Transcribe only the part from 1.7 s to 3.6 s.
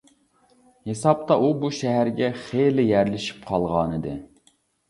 شەھەرگە خېلى يەرلىشىپ